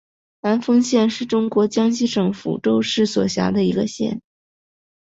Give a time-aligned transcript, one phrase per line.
[0.41, 4.19] 南丰县是中国江西省抚州市所辖的一个县。